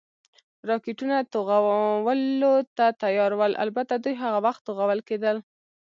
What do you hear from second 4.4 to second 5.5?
وخت توغول کېدل.